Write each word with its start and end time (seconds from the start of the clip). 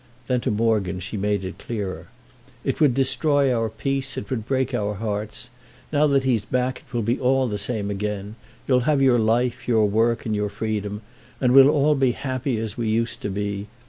Then 0.25 0.41
to 0.41 0.49
Morgan 0.49 0.99
she 0.99 1.15
made 1.15 1.45
it 1.45 1.59
clearer: 1.59 2.07
"It 2.63 2.81
would 2.81 2.95
destroy 2.95 3.53
our 3.55 3.69
peace, 3.69 4.17
it 4.17 4.31
would 4.31 4.47
break 4.47 4.73
our 4.73 4.95
hearts. 4.95 5.51
Now 5.93 6.07
that 6.07 6.23
he's 6.23 6.43
back 6.43 6.79
it 6.87 6.91
will 6.91 7.03
be 7.03 7.19
all 7.19 7.47
the 7.47 7.59
same 7.59 7.91
again. 7.91 8.33
You'll 8.67 8.89
have 8.89 9.03
your 9.03 9.19
life, 9.19 9.67
your 9.67 9.85
work 9.87 10.25
and 10.25 10.35
your 10.35 10.49
freedom, 10.49 11.03
and 11.39 11.51
we'll 11.53 11.69
all 11.69 11.93
be 11.93 12.13
happy 12.13 12.57
as 12.57 12.75
we 12.77 12.89
used 12.89 13.21
to 13.21 13.29
be. 13.29 13.67